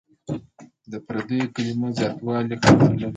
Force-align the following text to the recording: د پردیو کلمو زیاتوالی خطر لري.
د 0.91 0.93
پردیو 1.05 1.51
کلمو 1.55 1.87
زیاتوالی 1.97 2.55
خطر 2.61 2.89
لري. 2.95 3.07